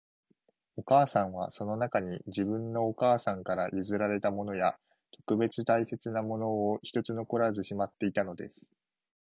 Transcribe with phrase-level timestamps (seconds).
[0.77, 4.79] お母さんは、その中に、自分のお母さんから譲られたものや、
[5.11, 8.67] 特別大切なものを一つ残らずしまっていたのです